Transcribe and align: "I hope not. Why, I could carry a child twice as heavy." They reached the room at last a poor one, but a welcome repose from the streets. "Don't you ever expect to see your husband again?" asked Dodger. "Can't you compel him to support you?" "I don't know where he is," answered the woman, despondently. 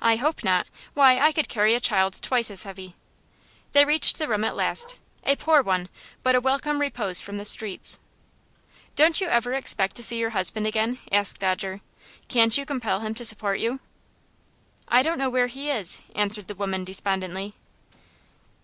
"I 0.00 0.16
hope 0.16 0.42
not. 0.42 0.66
Why, 0.92 1.20
I 1.20 1.30
could 1.30 1.48
carry 1.48 1.76
a 1.76 1.78
child 1.78 2.20
twice 2.20 2.50
as 2.50 2.64
heavy." 2.64 2.96
They 3.70 3.84
reached 3.84 4.18
the 4.18 4.26
room 4.26 4.42
at 4.42 4.56
last 4.56 4.96
a 5.22 5.36
poor 5.36 5.62
one, 5.62 5.88
but 6.24 6.34
a 6.34 6.40
welcome 6.40 6.80
repose 6.80 7.20
from 7.20 7.38
the 7.38 7.44
streets. 7.44 8.00
"Don't 8.96 9.20
you 9.20 9.28
ever 9.28 9.52
expect 9.54 9.94
to 9.94 10.02
see 10.02 10.18
your 10.18 10.30
husband 10.30 10.66
again?" 10.66 10.98
asked 11.12 11.38
Dodger. 11.38 11.80
"Can't 12.26 12.58
you 12.58 12.66
compel 12.66 12.98
him 12.98 13.14
to 13.14 13.24
support 13.24 13.60
you?" 13.60 13.78
"I 14.88 15.00
don't 15.00 15.16
know 15.16 15.30
where 15.30 15.46
he 15.46 15.70
is," 15.70 16.02
answered 16.16 16.48
the 16.48 16.56
woman, 16.56 16.82
despondently. 16.82 17.54